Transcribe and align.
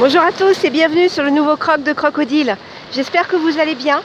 Bonjour 0.00 0.22
à 0.22 0.32
tous 0.32 0.64
et 0.64 0.70
bienvenue 0.70 1.10
sur 1.10 1.22
le 1.22 1.28
nouveau 1.28 1.58
croc 1.58 1.82
de 1.82 1.92
Crocodile. 1.92 2.56
J'espère 2.90 3.28
que 3.28 3.36
vous 3.36 3.58
allez 3.58 3.74
bien. 3.74 4.00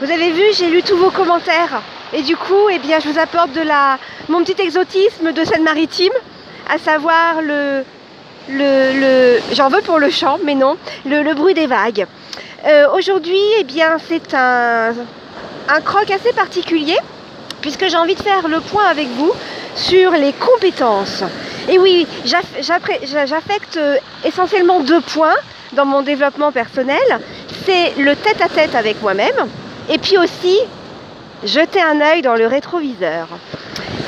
Vous 0.00 0.10
avez 0.10 0.30
vu, 0.30 0.42
j'ai 0.56 0.70
lu 0.70 0.82
tous 0.82 0.96
vos 0.96 1.10
commentaires 1.10 1.82
et 2.14 2.22
du 2.22 2.34
coup, 2.34 2.70
eh 2.72 2.78
bien, 2.78 2.98
je 2.98 3.10
vous 3.10 3.18
apporte 3.18 3.52
de 3.52 3.60
la, 3.60 3.98
mon 4.30 4.42
petit 4.42 4.58
exotisme 4.62 5.32
de 5.32 5.44
Seine-Maritime, 5.44 6.14
à 6.74 6.78
savoir 6.78 7.42
le, 7.42 7.84
j'en 9.52 9.68
veux 9.68 9.82
pour 9.82 9.98
le 9.98 10.08
chant, 10.08 10.38
mais 10.42 10.54
non, 10.54 10.78
le, 11.04 11.34
bruit 11.34 11.52
des 11.52 11.66
vagues. 11.66 12.06
Euh, 12.66 12.86
aujourd'hui, 12.96 13.42
eh 13.60 13.64
bien, 13.64 13.98
c'est 14.08 14.32
un, 14.32 14.94
un 15.68 15.80
croc 15.82 16.10
assez 16.10 16.32
particulier 16.32 16.96
puisque 17.60 17.86
j'ai 17.86 17.98
envie 17.98 18.14
de 18.14 18.22
faire 18.22 18.48
le 18.48 18.60
point 18.60 18.86
avec 18.86 19.08
vous 19.08 19.32
sur 19.76 20.12
les 20.12 20.32
compétences. 20.32 21.22
Et 21.68 21.78
oui, 21.78 22.06
j'affecte 22.24 23.76
euh, 23.76 23.96
essentiellement 24.24 24.80
deux 24.80 25.00
points 25.00 25.36
dans 25.72 25.86
mon 25.86 26.02
développement 26.02 26.52
personnel. 26.52 27.20
C'est 27.64 27.94
le 27.96 28.14
tête-à-tête 28.16 28.74
avec 28.74 29.00
moi-même 29.00 29.48
et 29.88 29.98
puis 29.98 30.18
aussi 30.18 30.58
jeter 31.44 31.80
un 31.80 32.00
œil 32.00 32.22
dans 32.22 32.34
le 32.34 32.46
rétroviseur. 32.46 33.28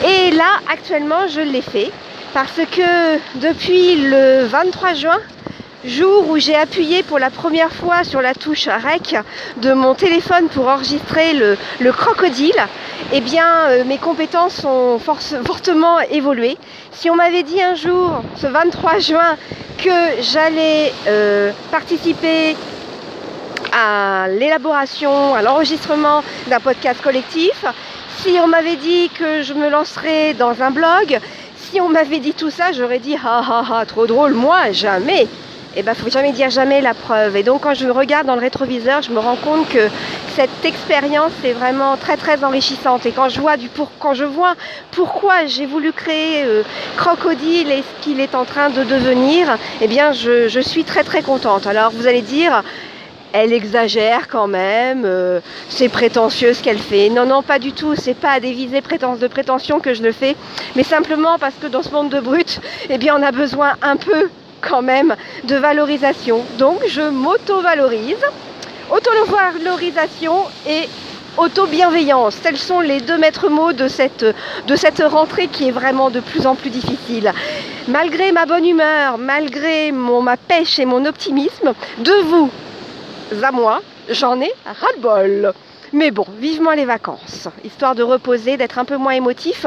Et 0.06 0.30
là, 0.32 0.60
actuellement, 0.70 1.26
je 1.28 1.40
l'ai 1.40 1.62
fait 1.62 1.90
parce 2.34 2.60
que 2.70 3.16
depuis 3.40 3.96
le 3.96 4.44
23 4.44 4.94
juin, 4.94 5.18
jour 5.86 6.28
où 6.28 6.38
j'ai 6.38 6.54
appuyé 6.54 7.02
pour 7.02 7.18
la 7.18 7.30
première 7.30 7.72
fois 7.72 8.04
sur 8.04 8.20
la 8.20 8.34
touche 8.34 8.68
REC 8.68 9.16
de 9.58 9.72
mon 9.72 9.94
téléphone 9.94 10.48
pour 10.48 10.68
enregistrer 10.68 11.32
le, 11.34 11.92
crocodile, 11.92 12.56
eh 13.12 13.20
bien 13.20 13.46
euh, 13.68 13.84
mes 13.84 13.98
compétences 13.98 14.64
ont 14.64 14.98
fortement 14.98 16.00
évolué. 16.00 16.56
Si 16.92 17.10
on 17.10 17.16
m'avait 17.16 17.42
dit 17.42 17.62
un 17.62 17.74
jour, 17.74 18.22
ce 18.36 18.46
23 18.46 18.98
juin, 18.98 19.36
que 19.78 20.22
j'allais 20.22 20.92
euh, 21.06 21.52
participer 21.70 22.56
à 23.72 24.26
l'élaboration, 24.28 25.34
à 25.34 25.42
l'enregistrement 25.42 26.22
d'un 26.48 26.60
podcast 26.60 27.00
collectif, 27.02 27.64
si 28.18 28.38
on 28.42 28.46
m'avait 28.46 28.76
dit 28.76 29.10
que 29.10 29.42
je 29.42 29.52
me 29.52 29.68
lancerais 29.68 30.34
dans 30.34 30.62
un 30.62 30.70
blog, 30.70 31.20
si 31.56 31.80
on 31.80 31.88
m'avait 31.88 32.20
dit 32.20 32.32
tout 32.32 32.50
ça, 32.50 32.72
j'aurais 32.72 32.98
dit 32.98 33.16
ah 33.22 33.42
ah 33.48 33.64
ah, 33.70 33.86
trop 33.86 34.06
drôle, 34.06 34.32
moi 34.32 34.72
jamais 34.72 35.26
eh 35.76 35.82
ben 35.82 35.94
faut 35.94 36.08
jamais 36.08 36.32
dire 36.32 36.48
jamais 36.48 36.80
la 36.80 36.94
preuve. 36.94 37.36
Et 37.36 37.42
donc 37.42 37.60
quand 37.62 37.74
je 37.74 37.86
regarde 37.86 38.26
dans 38.26 38.34
le 38.34 38.40
rétroviseur, 38.40 39.02
je 39.02 39.10
me 39.10 39.18
rends 39.18 39.36
compte 39.36 39.68
que 39.68 39.88
cette 40.34 40.64
expérience 40.64 41.32
est 41.44 41.52
vraiment 41.52 41.98
très 41.98 42.16
très 42.16 42.42
enrichissante. 42.44 43.04
Et 43.04 43.12
quand 43.12 43.28
je 43.28 43.40
vois 43.40 43.58
du 43.58 43.68
pour, 43.68 43.90
quand 43.98 44.14
je 44.14 44.24
vois 44.24 44.54
pourquoi 44.92 45.44
j'ai 45.44 45.66
voulu 45.66 45.92
créer 45.92 46.44
euh, 46.44 46.62
Crocodile 46.96 47.70
et 47.70 47.82
ce 47.82 48.04
qu'il 48.04 48.20
est 48.20 48.34
en 48.34 48.46
train 48.46 48.70
de 48.70 48.84
devenir, 48.84 49.58
eh 49.82 49.86
bien 49.86 50.12
je, 50.12 50.60
suis 50.60 50.84
très 50.84 51.04
très 51.04 51.22
contente. 51.22 51.66
Alors 51.66 51.90
vous 51.90 52.06
allez 52.06 52.22
dire 52.22 52.62
elle 53.34 53.52
exagère 53.52 54.28
quand 54.28 54.46
même, 54.46 55.02
euh, 55.04 55.40
c'est 55.68 55.90
prétentieux 55.90 56.54
ce 56.54 56.62
qu'elle 56.62 56.78
fait. 56.78 57.10
Non, 57.10 57.26
non, 57.26 57.42
pas 57.42 57.58
du 57.58 57.72
tout, 57.72 57.94
c'est 57.94 58.14
pas 58.14 58.30
à 58.30 58.40
des 58.40 58.52
visées 58.52 58.80
de 58.80 59.26
prétention 59.26 59.78
que 59.78 59.92
je 59.92 60.02
le 60.02 60.12
fais, 60.12 60.36
mais 60.74 60.84
simplement 60.84 61.38
parce 61.38 61.54
que 61.60 61.66
dans 61.66 61.82
ce 61.82 61.90
monde 61.90 62.08
de 62.08 62.20
brut, 62.20 62.60
eh 62.88 62.96
bien 62.96 63.14
on 63.14 63.22
a 63.22 63.32
besoin 63.32 63.74
un 63.82 63.96
peu 63.96 64.30
quand 64.68 64.82
même 64.82 65.14
de 65.44 65.56
valorisation. 65.56 66.44
Donc 66.58 66.80
je 66.88 67.02
m'auto-valorise. 67.02 68.24
Auto-valorisation 68.90 70.44
et 70.68 70.88
auto-bienveillance. 71.36 72.40
Tels 72.40 72.56
sont 72.56 72.80
les 72.80 73.00
deux 73.00 73.18
maîtres 73.18 73.48
mots 73.48 73.72
de 73.72 73.88
cette, 73.88 74.24
de 74.66 74.76
cette 74.76 75.02
rentrée 75.02 75.48
qui 75.48 75.68
est 75.68 75.72
vraiment 75.72 76.10
de 76.10 76.20
plus 76.20 76.46
en 76.46 76.54
plus 76.54 76.70
difficile. 76.70 77.32
Malgré 77.88 78.32
ma 78.32 78.46
bonne 78.46 78.66
humeur, 78.66 79.18
malgré 79.18 79.92
ma 79.92 80.36
pêche 80.36 80.78
et 80.78 80.86
mon 80.86 81.04
optimisme, 81.04 81.74
de 81.98 82.12
vous 82.22 82.50
à 83.42 83.52
moi, 83.52 83.80
j'en 84.08 84.40
ai 84.40 84.52
ras-le-bol. 84.64 85.52
Mais 85.92 86.10
bon, 86.10 86.26
vivement 86.38 86.72
les 86.72 86.84
vacances, 86.84 87.48
histoire 87.64 87.94
de 87.94 88.02
reposer, 88.02 88.56
d'être 88.56 88.78
un 88.78 88.84
peu 88.84 88.96
moins 88.96 89.12
émotif, 89.12 89.66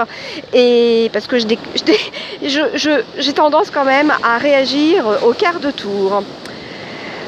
et 0.53 1.09
parce 1.13 1.27
que 1.27 1.37
j'ai 1.39 3.33
tendance 3.33 3.69
quand 3.69 3.85
même 3.85 4.13
à 4.23 4.37
réagir 4.37 5.05
au 5.25 5.33
quart 5.33 5.59
de 5.59 5.71
tour. 5.71 6.23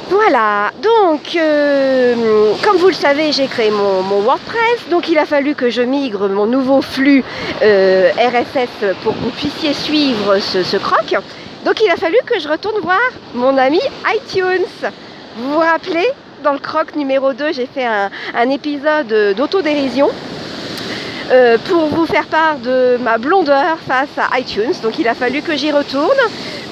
Voilà, 0.10 0.72
donc 0.84 1.38
euh, 1.38 2.54
comme 2.64 2.76
vous 2.76 2.90
le 2.90 2.94
savez, 2.94 3.32
j'ai 3.32 3.48
créé 3.48 3.72
mon, 3.72 4.02
WordPress, 4.20 4.90
donc 4.90 5.08
il 5.08 5.18
a 5.18 5.26
fallu 5.26 5.56
que 5.56 5.70
je 5.70 5.82
migre 5.82 6.28
mon 6.28 6.46
nouveau 6.46 6.82
flux 6.82 7.24
euh, 7.62 8.12
RSS 8.18 8.94
pour 9.04 9.14
que 9.14 9.20
vous 9.20 9.30
puissiez 9.30 9.74
suivre 9.74 10.40
ce, 10.40 10.64
ce 10.64 10.76
croc. 10.76 11.16
Donc 11.64 11.82
il 11.82 11.90
a 11.90 11.96
fallu 11.96 12.18
que 12.26 12.40
je 12.42 12.50
retourne 12.50 12.82
voir 12.82 13.00
mon 13.34 13.58
ami 13.58 13.80
iTunes. 14.14 14.68
Vous 15.38 15.54
vous 15.54 15.60
rappelez? 15.60 16.10
Dans 16.42 16.54
le 16.54 16.60
croc 16.60 16.96
numéro 16.96 17.34
2, 17.34 17.54
j'ai 17.54 17.66
fait 17.68 17.86
un, 17.86 18.50
épisode 18.50 19.36
d'autodérision. 19.36 20.10
Euh, 21.32 21.58
pour 21.70 21.86
vous 21.88 22.06
faire 22.06 22.26
part 22.26 22.58
de 22.58 22.98
ma 23.00 23.18
blondeur 23.18 23.78
face 23.88 24.10
à 24.18 24.38
iTunes. 24.38 24.74
Donc 24.84 25.00
il 25.00 25.08
a 25.08 25.14
fallu 25.14 25.42
que 25.42 25.56
j'y 25.56 25.72
retourne 25.72 26.18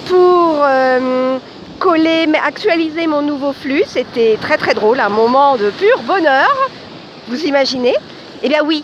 pour 0.06 0.58
euh, 0.62 1.38
coller, 1.80 2.28
actualiser 2.46 3.08
mon 3.08 3.22
nouveau 3.22 3.54
flux. 3.54 3.84
C'était 3.88 4.38
très 4.42 4.58
très 4.58 4.74
drôle, 4.74 5.00
un 5.00 5.08
moment 5.08 5.56
de 5.56 5.70
pur 5.70 6.02
bonheur. 6.02 6.50
Vous 7.30 7.46
imaginez 7.46 7.96
Eh 8.44 8.50
bien 8.50 8.62
oui, 8.66 8.84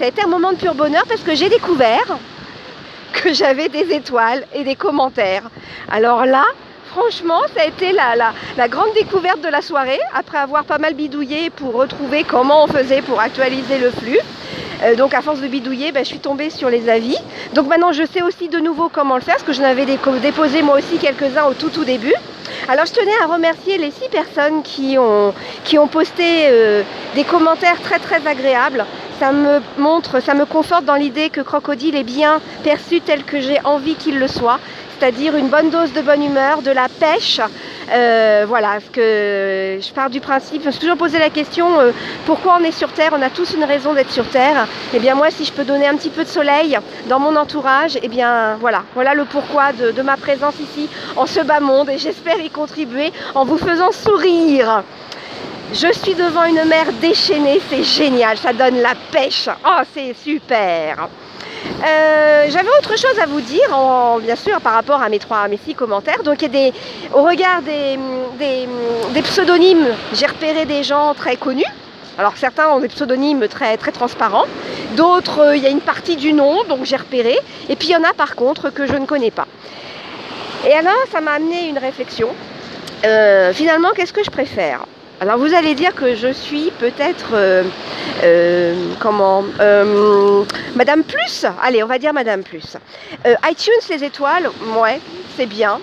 ça 0.00 0.06
a 0.06 0.08
été 0.08 0.24
un 0.24 0.28
moment 0.28 0.50
de 0.50 0.56
pur 0.56 0.74
bonheur 0.74 1.04
parce 1.06 1.20
que 1.20 1.36
j'ai 1.36 1.48
découvert 1.48 2.18
que 3.12 3.32
j'avais 3.32 3.68
des 3.68 3.92
étoiles 3.94 4.44
et 4.52 4.64
des 4.64 4.74
commentaires. 4.74 5.44
Alors 5.88 6.24
là, 6.26 6.42
franchement, 6.92 7.40
ça 7.56 7.62
a 7.62 7.66
été 7.66 7.92
la, 7.92 8.68
grande 8.68 8.92
découverte 8.94 9.40
de 9.40 9.48
la 9.48 9.62
soirée, 9.62 9.98
après 10.14 10.38
avoir 10.38 10.64
pas 10.64 10.78
mal 10.78 10.94
bidouillé 10.94 11.50
pour 11.50 11.72
retrouver 11.72 12.24
comment 12.24 12.64
on 12.64 12.66
faisait 12.66 13.02
pour 13.02 13.20
actualiser 13.20 13.78
le 13.78 13.90
flux. 13.90 14.18
Euh, 14.82 14.94
donc 14.96 15.14
à 15.14 15.22
force 15.22 15.40
de 15.40 15.46
bidouiller, 15.46 15.92
ben, 15.92 16.04
je 16.04 16.08
suis 16.08 16.18
tombée 16.18 16.50
sur 16.50 16.68
les 16.68 16.88
avis. 16.88 17.16
Donc 17.54 17.68
maintenant 17.68 17.92
je 17.92 18.04
sais 18.04 18.22
aussi 18.22 18.48
de 18.48 18.58
nouveau 18.58 18.88
comment 18.88 19.14
le 19.14 19.22
faire, 19.22 19.34
parce 19.36 19.46
que 19.46 19.52
je 19.52 19.62
n'avais 19.62 19.86
déposé 19.86 20.62
moi 20.62 20.76
aussi 20.76 20.98
quelques-uns 20.98 21.44
au 21.44 21.54
tout 21.54 21.70
tout 21.70 21.84
début. 21.84 22.14
Alors 22.68 22.84
je 22.86 22.92
tenais 22.92 23.16
à 23.22 23.26
remercier 23.26 23.78
les 23.78 23.90
six 23.90 24.08
personnes 24.10 24.62
qui 24.62 24.98
ont, 24.98 25.32
posté 25.90 26.48
euh, 26.48 26.82
des 27.14 27.24
commentaires 27.24 27.80
très 27.80 27.98
très 27.98 28.26
agréables. 28.26 28.84
Ça 29.22 29.30
me 29.30 29.60
montre, 29.78 30.18
ça 30.18 30.34
me 30.34 30.44
conforte 30.46 30.84
dans 30.84 30.96
l'idée 30.96 31.30
que 31.30 31.40
Crocodile 31.40 31.94
est 31.94 32.02
bien 32.02 32.40
perçu 32.64 33.00
tel 33.00 33.22
que 33.22 33.40
j'ai 33.40 33.60
envie 33.62 33.94
qu'il 33.94 34.18
le 34.18 34.26
soit 34.26 34.58
c'est-à-dire 34.98 35.36
une 35.36 35.48
bonne 35.48 35.70
dose 35.70 35.92
de 35.92 36.00
bonne 36.00 36.22
humeur, 36.22 36.62
de 36.62 36.70
la 36.70 36.88
pêche. 36.88 37.40
Euh, 37.92 38.44
voilà, 38.46 38.78
ce 38.78 38.90
que 38.90 39.84
je 39.84 39.92
pars 39.92 40.10
du 40.10 40.20
principe, 40.20 40.62
je 40.62 40.66
me 40.66 40.70
suis 40.70 40.80
toujours 40.80 40.96
posé 40.96 41.18
la 41.18 41.30
question 41.30 41.80
euh, 41.80 41.90
pourquoi 42.24 42.58
on 42.60 42.64
est 42.64 42.72
sur 42.72 42.92
Terre 42.92 43.10
On 43.12 43.20
a 43.20 43.28
tous 43.30 43.54
une 43.54 43.64
raison 43.64 43.94
d'être 43.94 44.12
sur 44.12 44.28
Terre. 44.28 44.68
Et 44.92 44.96
eh 44.96 44.98
bien 45.00 45.16
moi, 45.16 45.30
si 45.30 45.44
je 45.44 45.52
peux 45.52 45.64
donner 45.64 45.88
un 45.88 45.96
petit 45.96 46.10
peu 46.10 46.22
de 46.22 46.28
soleil 46.28 46.78
dans 47.08 47.18
mon 47.18 47.34
entourage, 47.34 47.96
et 47.96 48.00
eh 48.04 48.08
bien 48.08 48.56
voilà, 48.60 48.84
voilà 48.94 49.14
le 49.14 49.24
pourquoi 49.24 49.72
de, 49.72 49.90
de 49.90 50.02
ma 50.02 50.16
présence 50.16 50.54
ici 50.60 50.88
en 51.16 51.26
ce 51.26 51.40
bas 51.40 51.60
monde 51.60 51.90
et 51.90 51.98
j'espère 51.98 52.38
y 52.38 52.50
contribuer 52.50 53.12
en 53.34 53.44
vous 53.44 53.58
faisant 53.58 53.90
sourire. 53.90 54.84
Je 55.74 55.90
suis 55.90 56.14
devant 56.14 56.44
une 56.44 56.64
mer 56.64 56.92
déchaînée, 57.00 57.58
c'est 57.70 57.82
génial, 57.82 58.36
ça 58.36 58.52
donne 58.52 58.82
la 58.82 58.94
pêche. 59.10 59.48
Oh, 59.64 59.80
c'est 59.94 60.14
super. 60.14 61.08
Euh, 61.82 62.46
j'avais 62.50 62.68
autre 62.78 62.90
chose 62.98 63.18
à 63.18 63.24
vous 63.24 63.40
dire, 63.40 63.70
bien 64.22 64.36
sûr, 64.36 64.60
par 64.60 64.74
rapport 64.74 65.00
à 65.00 65.08
mes 65.08 65.18
trois, 65.18 65.48
mes 65.48 65.56
six 65.56 65.74
commentaires. 65.74 66.22
Donc, 66.22 66.44
au 67.14 67.22
regard 67.22 67.62
des, 67.62 67.98
pseudonymes, 69.22 69.86
j'ai 70.12 70.26
repéré 70.26 70.66
des 70.66 70.82
gens 70.82 71.14
très 71.14 71.36
connus. 71.36 71.64
Alors, 72.18 72.36
certains 72.36 72.68
ont 72.68 72.80
des 72.80 72.88
pseudonymes 72.88 73.48
très, 73.48 73.78
très 73.78 73.92
transparents. 73.92 74.44
D'autres, 74.94 75.38
euh, 75.38 75.56
il 75.56 75.62
y 75.62 75.66
a 75.66 75.70
une 75.70 75.80
partie 75.80 76.16
du 76.16 76.34
nom, 76.34 76.64
donc 76.64 76.84
j'ai 76.84 76.96
repéré. 76.96 77.38
Et 77.70 77.76
puis, 77.76 77.88
il 77.88 77.92
y 77.92 77.96
en 77.96 78.04
a 78.04 78.12
par 78.12 78.36
contre 78.36 78.68
que 78.68 78.86
je 78.86 78.94
ne 78.94 79.06
connais 79.06 79.30
pas. 79.30 79.46
Et 80.68 80.74
alors, 80.74 81.02
ça 81.10 81.22
m'a 81.22 81.32
amené 81.32 81.68
une 81.68 81.78
réflexion. 81.78 82.28
Euh, 83.06 83.54
finalement, 83.54 83.92
qu'est-ce 83.96 84.12
que 84.12 84.22
je 84.22 84.30
préfère? 84.30 84.84
Alors 85.22 85.38
vous 85.38 85.54
allez 85.54 85.76
dire 85.76 85.94
que 85.94 86.16
je 86.16 86.32
suis 86.32 86.72
peut-être 86.80 87.30
euh, 87.34 87.62
euh, 88.24 88.74
comment 88.98 89.44
euh, 89.60 90.42
Madame 90.74 91.04
Plus? 91.04 91.46
Allez, 91.62 91.84
on 91.84 91.86
va 91.86 92.00
dire 92.00 92.12
Madame 92.12 92.42
Plus. 92.42 92.76
iTunes 93.48 93.72
les 93.88 94.02
étoiles, 94.02 94.50
ouais, 94.76 94.98
c'est 95.36 95.46
bien, 95.46 95.78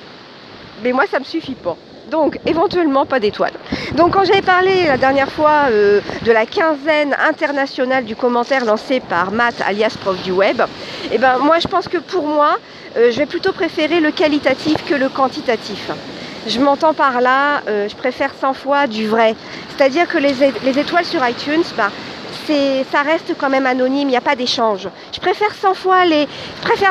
mais 0.83 0.91
moi 0.91 1.05
ça 1.09 1.19
me 1.19 1.23
suffit 1.23 1.55
pas. 1.55 1.77
Donc 2.11 2.37
éventuellement 2.45 3.05
pas 3.05 3.21
d'étoiles. 3.21 3.53
Donc 3.95 4.11
quand 4.11 4.25
j'avais 4.25 4.41
parlé 4.41 4.87
la 4.87 4.97
dernière 4.97 5.31
fois 5.31 5.69
de 5.69 6.31
la 6.33 6.45
quinzaine 6.45 7.15
internationale 7.25 8.03
du 8.03 8.17
commentaire 8.17 8.65
lancé 8.65 8.99
par 8.99 9.31
Matt 9.31 9.55
alias 9.65 9.95
prof 10.01 10.21
du 10.21 10.33
web, 10.33 10.61
eh 11.13 11.17
ben 11.17 11.37
moi 11.37 11.59
je 11.59 11.67
pense 11.69 11.87
que 11.87 11.99
pour 11.99 12.27
moi, 12.27 12.57
je 12.97 13.17
vais 13.17 13.25
plutôt 13.25 13.53
préférer 13.53 14.01
le 14.01 14.11
qualitatif 14.11 14.83
que 14.85 14.95
le 14.95 15.07
quantitatif. 15.07 15.91
Je 16.47 16.59
m'entends 16.59 16.93
par 16.93 17.21
là, 17.21 17.61
euh, 17.67 17.89
je 17.89 17.95
préfère 17.95 18.31
100 18.39 18.53
fois 18.53 18.87
du 18.87 19.07
vrai. 19.07 19.35
C'est-à-dire 19.75 20.07
que 20.07 20.17
les, 20.17 20.79
étoiles 20.79 21.05
sur 21.05 21.27
iTunes, 21.27 21.63
bah, 21.75 21.89
ça 22.91 23.01
reste 23.03 23.35
quand 23.37 23.49
même 23.49 23.65
anonyme, 23.65 24.07
il 24.07 24.11
n'y 24.11 24.17
a 24.17 24.21
pas 24.21 24.35
d'échange. 24.35 24.87
Je 25.13 25.19
préfère 25.19 25.53
100 25.53 25.73
fois 25.73 26.05
les, 26.05 26.27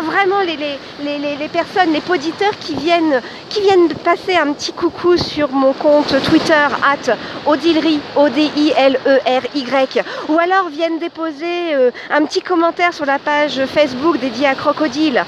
vraiment 0.03 0.41
les, 0.41 1.49
personnes, 1.49 1.93
les 1.93 2.00
poditeurs 2.00 2.56
qui 2.61 2.75
viennent, 2.75 3.21
qui 3.49 3.61
passer 4.05 4.37
un 4.37 4.53
petit 4.53 4.73
coucou 4.73 5.17
sur 5.17 5.50
mon 5.50 5.73
compte 5.73 6.15
Twitter, 6.23 6.55
at 6.55 7.17
Odilery, 7.47 8.00
O-D-I-L-E-R-Y, 8.17 10.03
ou 10.29 10.39
alors 10.39 10.69
viennent 10.69 10.99
déposer 10.99 11.75
euh, 11.75 11.91
un 12.11 12.25
petit 12.25 12.43
commentaire 12.43 12.93
sur 12.93 13.06
la 13.06 13.19
page 13.19 13.65
Facebook 13.67 14.19
dédiée 14.21 14.47
à 14.47 14.55
Crocodile. 14.55 15.25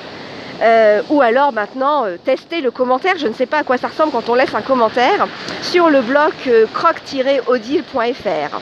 Euh, 0.61 1.01
ou 1.09 1.23
alors 1.23 1.53
maintenant 1.53 2.05
euh, 2.05 2.17
tester 2.23 2.61
le 2.61 2.71
commentaire, 2.71 3.15
je 3.17 3.27
ne 3.27 3.33
sais 3.33 3.47
pas 3.47 3.59
à 3.59 3.65
quoi 3.65 3.79
ça 3.79 3.89
ressemble 3.89 4.13
quand 4.13 4.29
on 4.29 4.35
laisse 4.35 4.55
un 4.55 4.61
commentaire 4.61 5.27
sur 5.63 5.89
le 5.89 6.03
blog 6.03 6.33
euh, 6.49 6.67
croc-odile.fr. 6.75 8.61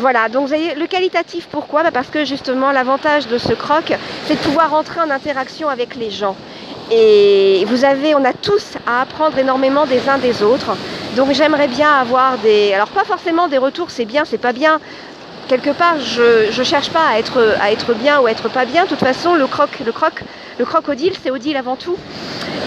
Voilà, 0.00 0.28
donc 0.28 0.42
vous 0.42 0.48
voyez, 0.48 0.74
le 0.74 0.86
qualitatif, 0.86 1.46
pourquoi? 1.50 1.84
Bah 1.84 1.90
Parce 1.92 2.08
que 2.08 2.24
justement 2.24 2.72
l'avantage 2.72 3.28
de 3.28 3.38
ce 3.38 3.52
croc, 3.52 3.94
c'est 4.26 4.34
de 4.34 4.40
pouvoir 4.40 4.74
entrer 4.74 5.00
en 5.00 5.10
interaction 5.10 5.68
avec 5.68 5.94
les 5.94 6.10
gens. 6.10 6.36
Et 6.90 7.64
vous 7.66 7.84
avez, 7.84 8.14
on 8.14 8.24
a 8.24 8.32
tous 8.32 8.74
à 8.86 9.02
apprendre 9.02 9.38
énormément 9.38 9.86
des 9.86 10.08
uns 10.08 10.18
des 10.18 10.42
autres. 10.42 10.76
Donc 11.16 11.32
j'aimerais 11.32 11.68
bien 11.68 11.90
avoir 11.90 12.38
des, 12.38 12.74
alors 12.74 12.88
pas 12.88 13.04
forcément 13.04 13.48
des 13.48 13.58
retours, 13.58 13.90
c'est 13.90 14.04
bien, 14.04 14.24
c'est 14.24 14.38
pas 14.38 14.52
bien, 14.52 14.80
quelque 15.46 15.70
part, 15.70 16.00
je 16.00 16.56
ne 16.56 16.64
cherche 16.64 16.90
pas 16.90 17.06
à 17.08 17.18
être, 17.18 17.94
bien 17.94 18.20
ou 18.20 18.26
à 18.26 18.30
être 18.30 18.48
pas 18.48 18.64
bien. 18.64 18.84
De 18.84 18.88
toute 18.88 19.00
façon, 19.00 19.34
le 19.34 19.46
croc, 19.46 19.70
le 19.84 19.92
croc, 19.92 20.22
le 20.58 20.64
crocodile, 20.64 21.12
c'est 21.22 21.30
Odile 21.30 21.56
avant 21.56 21.76
tout. 21.76 21.96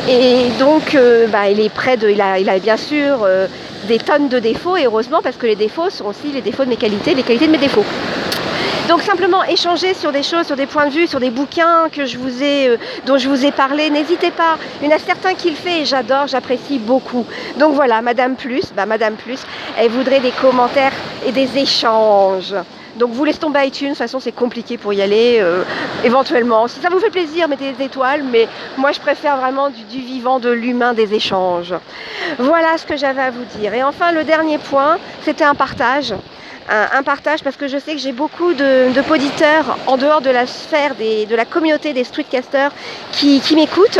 Et 0.07 0.49
donc, 0.59 0.95
euh, 0.95 1.27
bah, 1.27 1.49
il 1.49 1.59
est 1.59 1.69
près 1.69 1.97
de, 1.97 2.09
il 2.09 2.21
a, 2.21 2.33
a 2.33 2.59
bien 2.59 2.77
sûr 2.77 3.19
euh, 3.23 3.47
des 3.87 3.99
tonnes 3.99 4.29
de 4.29 4.39
défauts, 4.39 4.77
et 4.77 4.85
heureusement 4.85 5.21
parce 5.21 5.35
que 5.35 5.45
les 5.45 5.55
défauts 5.55 5.89
sont 5.89 6.05
aussi 6.05 6.31
les 6.33 6.41
défauts 6.41 6.65
de 6.65 6.69
mes 6.69 6.77
qualités, 6.77 7.13
les 7.13 7.23
qualités 7.23 7.47
de 7.47 7.51
mes 7.51 7.57
défauts. 7.57 7.85
Donc 8.89 9.03
simplement 9.03 9.43
échanger 9.43 9.93
sur 9.93 10.11
des 10.11 10.23
choses, 10.23 10.47
sur 10.47 10.55
des 10.55 10.65
points 10.65 10.87
de 10.87 10.91
vue, 10.91 11.05
sur 11.05 11.19
des 11.19 11.29
bouquins 11.29 11.89
que 11.91 12.07
je 12.07 12.17
vous 12.17 12.41
ai, 12.41 12.69
euh, 12.69 12.77
dont 13.05 13.19
je 13.19 13.29
vous 13.29 13.45
ai 13.45 13.51
parlé, 13.51 13.91
n'hésitez 13.91 14.31
pas. 14.31 14.57
Il 14.81 14.89
y 14.89 14.91
en 14.91 14.95
a 14.95 14.97
certains 14.97 15.35
qui 15.35 15.51
le 15.51 15.55
fait 15.55 15.81
et 15.81 15.85
j'adore, 15.85 16.25
j'apprécie 16.25 16.79
beaucoup. 16.79 17.23
Donc 17.59 17.75
voilà, 17.75 18.01
Madame 18.01 18.35
Plus, 18.35 18.73
bah 18.75 18.87
Madame 18.87 19.13
Plus, 19.13 19.41
elle 19.77 19.91
voudrait 19.91 20.21
des 20.21 20.31
commentaires 20.31 20.93
et 21.23 21.31
des 21.31 21.55
échanges. 21.59 22.55
Donc 22.95 23.11
vous 23.11 23.23
laissez 23.25 23.37
tomber 23.37 23.67
iTunes, 23.67 23.89
de 23.89 23.93
toute 23.93 23.99
façon 23.99 24.19
c'est 24.19 24.31
compliqué 24.31 24.79
pour 24.79 24.91
y 24.91 25.03
aller, 25.03 25.37
euh, 25.39 25.61
éventuellement. 26.03 26.67
Si 26.67 26.79
ça 26.79 26.89
vous 26.89 26.99
fait 26.99 27.11
plaisir, 27.11 27.47
mettez 27.47 27.73
des 27.73 27.85
étoiles, 27.85 28.23
mais 28.23 28.47
moi 28.75 28.91
je 28.91 28.99
préfère 28.99 29.37
vraiment 29.37 29.69
du, 29.69 29.83
du 29.83 29.99
vivant, 29.99 30.39
de 30.39 30.49
l'humain, 30.49 30.95
des 30.95 31.13
échanges. 31.13 31.75
Voilà 32.39 32.79
ce 32.79 32.87
que 32.87 32.97
j'avais 32.97 33.21
à 33.21 33.29
vous 33.29 33.45
dire. 33.59 33.71
Et 33.75 33.83
enfin 33.83 34.11
le 34.13 34.23
dernier 34.23 34.57
point, 34.57 34.97
c'était 35.21 35.43
un 35.43 35.53
partage 35.53 36.15
un, 36.69 37.03
partage 37.03 37.43
parce 37.43 37.55
que 37.55 37.67
je 37.67 37.77
sais 37.77 37.93
que 37.93 37.99
j'ai 37.99 38.11
beaucoup 38.11 38.53
de, 38.53 38.93
de 38.93 39.01
poditeurs 39.01 39.77
en 39.87 39.97
dehors 39.97 40.21
de 40.21 40.29
la 40.29 40.45
sphère 40.45 40.95
des, 40.95 41.25
de 41.25 41.35
la 41.35 41.45
communauté 41.45 41.93
des 41.93 42.03
streetcasters 42.03 42.71
qui, 43.11 43.39
qui 43.39 43.55
m'écoutent, 43.55 43.99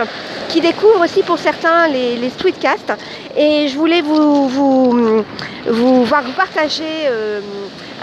qui 0.49 0.61
découvrent 0.61 1.03
aussi 1.03 1.23
pour 1.23 1.39
certains 1.39 1.87
les, 1.87 2.15
les 2.15 2.29
streetcasts. 2.29 2.93
Et 3.35 3.67
je 3.67 3.77
voulais 3.77 4.01
vous, 4.01 4.47
vous, 4.47 5.23
vous, 5.67 6.03
voir 6.03 6.23
vous 6.23 6.33
partager 6.33 7.07
euh, 7.07 7.41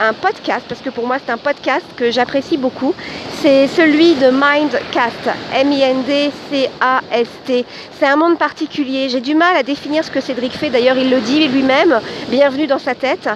un 0.00 0.12
podcast, 0.12 0.64
parce 0.68 0.80
que 0.80 0.90
pour 0.90 1.06
moi 1.06 1.16
c'est 1.24 1.32
un 1.32 1.38
podcast 1.38 1.84
que 1.96 2.10
j'apprécie 2.10 2.56
beaucoup. 2.56 2.94
C'est 3.42 3.68
celui 3.68 4.14
de 4.14 4.30
Mindcast, 4.30 5.30
M-I-N-D-C-A-S-T. 5.54 7.64
C'est 7.98 8.06
un 8.06 8.16
monde 8.16 8.38
particulier. 8.38 9.08
J'ai 9.08 9.20
du 9.20 9.34
mal 9.34 9.56
à 9.56 9.62
définir 9.62 10.04
ce 10.04 10.10
que 10.10 10.20
Cédric 10.20 10.52
fait, 10.52 10.70
d'ailleurs 10.70 10.98
il 10.98 11.10
le 11.10 11.20
dit 11.20 11.48
lui-même, 11.48 12.00
bienvenue 12.28 12.66
dans 12.66 12.78
sa 12.78 12.94
tête. 12.94 13.28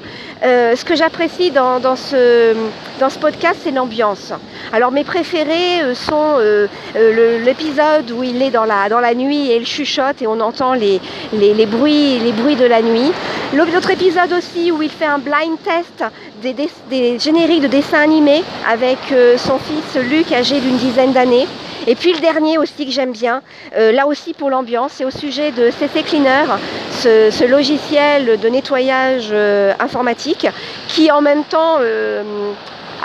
Euh, 0.43 0.75
ce 0.75 0.87
que 0.87 0.97
j'apprécie 0.97 1.20
dans, 1.53 1.81
dans, 1.81 1.97
ce, 1.97 2.55
dans 2.99 3.11
ce 3.11 3.19
podcast, 3.19 3.61
c'est 3.63 3.73
l'ambiance. 3.73 4.33
Alors 4.73 4.91
mes 4.91 5.05
préférés 5.05 5.83
euh, 5.83 5.95
sont 5.95 6.37
euh, 6.39 6.67
euh 6.97 7.45
l'épisode 7.45 8.11
où 8.11 8.23
il 8.23 8.41
est 8.41 8.51
dans 8.51 8.65
la, 8.65 8.89
dans 8.89 9.01
la 9.01 9.15
nuit 9.15 9.51
et 9.51 9.57
il 9.57 9.67
chuchote 9.67 10.23
et 10.23 10.27
on 10.27 10.41
entend 10.41 10.73
les, 10.73 10.99
les, 11.35 11.67
bruits, 11.67 12.19
les 12.21 12.33
bruits 12.33 12.57
de 12.57 12.65
la 12.65 12.81
nuit. 12.81 13.13
L'autre 13.53 13.91
épisode 13.91 14.33
aussi 14.33 14.73
où 14.73 14.81
il 14.81 14.91
fait 14.91 15.05
un 15.05 15.19
blind 15.19 15.59
test 15.63 16.05
des, 16.41 16.55
des, 16.89 17.19
génériques 17.19 17.63
de 17.63 17.69
dessins 17.69 18.01
animés 18.01 18.43
avec 18.67 18.99
son 19.37 19.59
fils 19.59 20.03
Luc 20.03 20.33
âgé 20.33 20.59
d'une 20.61 20.79
dizaine 20.79 21.13
d'années. 21.13 21.47
Et 21.87 21.95
puis 21.95 22.13
le 22.13 22.21
dernier 22.21 22.59
aussi 22.59 22.85
que 22.85 22.93
j'aime 22.93 23.13
bien, 23.13 23.43
euh, 23.77 23.91
là 23.93 24.07
aussi 24.07 24.35
pour 24.35 24.51
l'ambiance, 24.51 24.93
c'est 24.97 25.05
au 25.05 25.11
sujet 25.11 25.51
de 25.51 25.71
CC 25.71 26.03
Cleaner, 26.03 26.45
ce, 26.93 27.47
logiciel 27.47 28.39
de 28.39 28.49
nettoyage 28.49 29.29
euh, 29.33 29.73
informatique 29.81 30.47
qui 30.89 31.11
en 31.11 31.23
même 31.23 31.45
temps 31.45 31.79
euh, 31.81 32.23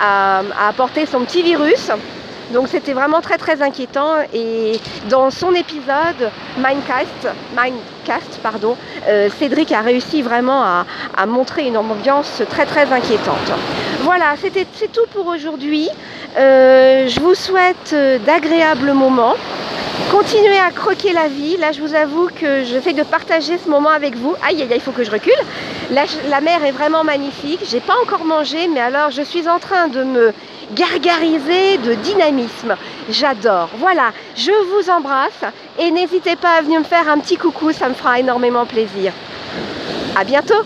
a, 0.00 0.42
apporté 0.68 1.06
son 1.06 1.20
petit 1.20 1.42
virus. 1.42 1.90
Donc 2.52 2.68
c'était 2.68 2.92
vraiment 2.92 3.20
très 3.20 3.38
très 3.38 3.60
inquiétant 3.60 4.12
et 4.32 4.78
dans 5.08 5.30
son 5.30 5.52
épisode 5.52 6.30
Mindcast, 6.58 8.38
pardon, 8.40 8.76
Cédric 9.40 9.72
a 9.72 9.80
réussi 9.80 10.22
vraiment 10.22 10.62
à, 10.62 10.86
à, 11.16 11.26
montrer 11.26 11.66
une 11.66 11.76
ambiance 11.76 12.42
très 12.48 12.64
très 12.64 12.92
inquiétante. 12.92 13.50
Voilà, 14.02 14.36
c'était 14.40 14.64
c'est 14.74 14.92
tout 14.92 15.06
pour 15.12 15.26
aujourd'hui. 15.26 15.90
Euh, 16.36 17.08
je 17.08 17.18
vous 17.20 17.34
souhaite 17.34 17.92
euh, 17.94 18.18
d'agréables 18.18 18.92
moments. 18.92 19.34
Continuez 20.10 20.58
à 20.58 20.70
croquer 20.70 21.14
la 21.14 21.28
vie. 21.28 21.56
Là, 21.56 21.72
je 21.72 21.80
vous 21.80 21.94
avoue 21.94 22.28
que 22.28 22.62
j'essaie 22.62 22.92
de 22.92 23.02
partager 23.02 23.56
ce 23.56 23.70
moment 23.70 23.88
avec 23.88 24.16
vous. 24.16 24.34
Aïe, 24.46 24.60
aïe, 24.60 24.68
aïe, 24.70 24.76
il 24.76 24.80
faut 24.80 24.90
que 24.92 25.02
je 25.02 25.10
recule. 25.10 25.32
La, 25.90 26.02
la 26.28 26.42
mer 26.42 26.62
est 26.62 26.72
vraiment 26.72 27.04
magnifique. 27.04 27.60
J'ai 27.66 27.80
pas 27.80 27.94
encore 28.02 28.26
mangé, 28.26 28.68
mais 28.68 28.80
alors 28.80 29.10
je 29.10 29.22
suis 29.22 29.48
en 29.48 29.58
train 29.58 29.88
de 29.88 30.02
me 30.02 30.34
gargariser 30.74 31.78
de 31.78 31.94
dynamisme. 31.94 32.76
J'adore. 33.08 33.70
Voilà, 33.78 34.12
je 34.36 34.50
vous 34.50 34.90
embrasse 34.90 35.44
et 35.78 35.90
n'hésitez 35.90 36.36
pas 36.36 36.58
à 36.58 36.60
venir 36.60 36.80
me 36.80 36.84
faire 36.84 37.08
un 37.08 37.18
petit 37.18 37.36
coucou, 37.36 37.72
ça 37.72 37.88
me 37.88 37.94
fera 37.94 38.18
énormément 38.18 38.66
plaisir. 38.66 39.12
À 40.14 40.24
bientôt 40.24 40.64